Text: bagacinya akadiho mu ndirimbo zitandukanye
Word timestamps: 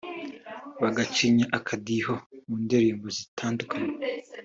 bagacinya 0.81 1.45
akadiho 1.57 2.13
mu 2.45 2.55
ndirimbo 2.63 3.05
zitandukanye 3.17 3.93